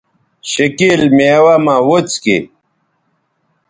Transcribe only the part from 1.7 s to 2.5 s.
وڅکیئ